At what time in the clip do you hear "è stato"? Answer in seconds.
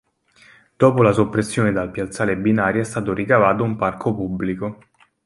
2.79-3.13